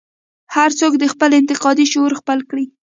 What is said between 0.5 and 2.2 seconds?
هر څوک دې خپل انتقادي شعور